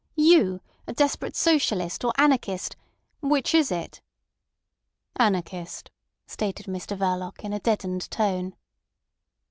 You—a 0.15 0.93
desperate 0.93 1.35
socialist 1.35 2.03
or 2.03 2.11
anarchist—which 2.17 3.53
is 3.53 3.71
it?" 3.71 4.01
"Anarchist," 5.17 5.91
stated 6.25 6.65
Mr 6.65 6.97
Verloc 6.97 7.41
in 7.43 7.53
a 7.53 7.59
deadened 7.59 8.09
tone. 8.09 8.55